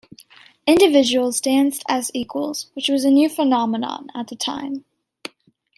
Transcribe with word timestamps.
Individuals 0.65 1.39
danced 1.39 1.83
as 1.87 2.09
equals, 2.15 2.71
which 2.73 2.89
was 2.89 3.05
a 3.05 3.11
new 3.11 3.29
phenomenon 3.29 4.09
at 4.15 4.29
the 4.29 4.35
time. 4.35 4.83